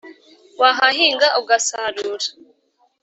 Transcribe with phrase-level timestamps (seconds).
[0.61, 2.27] wahahinga ugasarura,